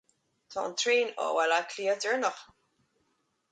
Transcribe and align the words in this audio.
Tá 0.53 0.63
an 0.69 0.73
traein 0.83 1.11
ó 1.25 1.27
Bhaile 1.37 1.59
Átha 1.59 1.69
Cliath 1.75 2.03
déanach. 2.09 2.43